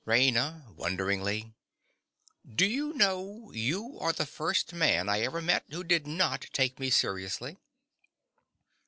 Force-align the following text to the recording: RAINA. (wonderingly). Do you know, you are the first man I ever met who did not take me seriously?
RAINA. 0.07 0.73
(wonderingly). 0.77 1.53
Do 2.43 2.65
you 2.65 2.91
know, 2.93 3.51
you 3.53 3.99
are 3.99 4.11
the 4.11 4.25
first 4.25 4.73
man 4.73 5.07
I 5.07 5.19
ever 5.21 5.43
met 5.43 5.65
who 5.69 5.83
did 5.83 6.07
not 6.07 6.47
take 6.51 6.79
me 6.79 6.89
seriously? 6.89 7.59